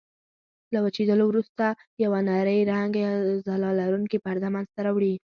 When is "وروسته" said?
1.27-1.65